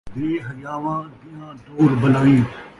بے 0.15 0.29
حیاواں 0.47 0.99
دیاں 1.21 1.51
دور 1.65 1.91
بلائیں 2.01 2.41